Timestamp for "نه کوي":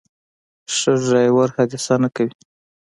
2.03-2.33